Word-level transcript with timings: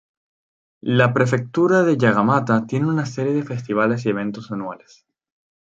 La 0.97 1.13
prefectura 1.13 1.83
de 1.83 1.95
Yamagata 1.95 2.65
tiene 2.65 2.87
una 2.87 3.05
serie 3.05 3.33
de 3.33 3.43
festivales 3.43 4.03
y 4.03 4.09
eventos 4.09 4.51
anuales. 4.51 5.05